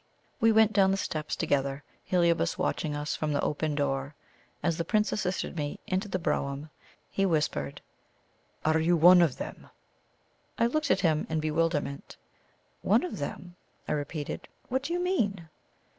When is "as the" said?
4.63-4.83